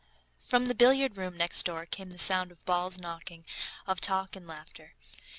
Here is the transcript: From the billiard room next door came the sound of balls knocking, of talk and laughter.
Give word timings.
From 0.39 0.65
the 0.65 0.73
billiard 0.73 1.15
room 1.15 1.37
next 1.37 1.61
door 1.61 1.85
came 1.85 2.09
the 2.09 2.17
sound 2.17 2.49
of 2.51 2.65
balls 2.65 2.97
knocking, 2.97 3.45
of 3.85 4.01
talk 4.01 4.35
and 4.35 4.47
laughter. 4.47 4.95